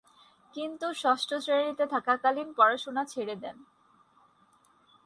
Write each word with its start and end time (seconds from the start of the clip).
কিন্তু 0.53 0.87
ষষ্ঠ 0.93 1.29
শ্রেণিতে 1.45 1.85
থাকাকালীন 1.87 2.49
পড়াশোনা 2.57 3.03
ছেড়ে 3.05 3.35
দেন। 3.35 3.57